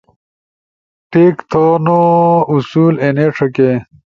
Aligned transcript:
ٹیک 1.11 1.35
تھونو 1.49 2.01
اصول 2.53 2.93
اینے 3.03 3.25
ݜکے 3.35 3.71